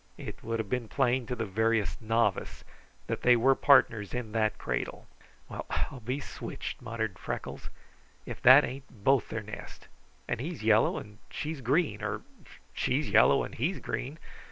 It 0.17 0.41
would 0.41 0.57
have 0.57 0.67
been 0.67 0.87
plain 0.87 1.27
to 1.27 1.35
the 1.35 1.45
veriest 1.45 2.01
novice 2.01 2.63
that 3.05 3.21
they 3.21 3.35
were 3.35 3.53
partners 3.53 4.15
in 4.15 4.31
that 4.31 4.57
cradle. 4.57 5.05
"Well, 5.47 5.67
I'll 5.69 5.99
be 5.99 6.19
switched!" 6.19 6.81
muttered 6.81 7.19
Freckles. 7.19 7.69
"If 8.25 8.41
that 8.41 8.65
ain't 8.65 9.03
both 9.03 9.29
their 9.29 9.43
nest! 9.43 9.87
And 10.27 10.39
he's 10.39 10.63
yellow 10.63 10.97
and 10.97 11.19
she's 11.29 11.61
green, 11.61 12.01
or 12.01 12.21
she's 12.73 13.11
yellow 13.11 13.43
and 13.43 13.53
he's 13.53 13.77
green. 13.77 14.17